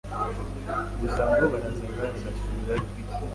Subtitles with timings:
[0.99, 2.87] gusa ngo barazaga bagasubirayo.